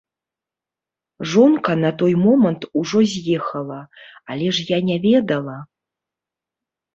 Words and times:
Жонка 1.33 1.71
на 1.83 1.91
той 1.99 2.13
момант 2.25 2.61
ужо 2.81 2.99
з'ехала, 3.11 3.77
але 4.31 4.47
ж 4.61 4.67
я 4.75 4.79
не 4.89 4.97
ведала. 5.05 5.55